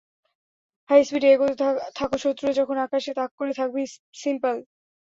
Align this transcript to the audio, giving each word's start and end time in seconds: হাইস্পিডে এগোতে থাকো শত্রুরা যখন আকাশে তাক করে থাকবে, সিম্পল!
হাইস্পিডে 0.89 1.27
এগোতে 1.31 1.55
থাকো 1.97 2.15
শত্রুরা 2.23 2.53
যখন 2.59 2.77
আকাশে 2.85 3.11
তাক 3.17 3.31
করে 3.39 3.53
থাকবে, 3.59 3.79
সিম্পল! 4.21 4.55